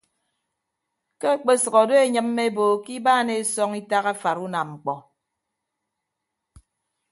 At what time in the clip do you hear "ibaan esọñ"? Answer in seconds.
2.97-3.71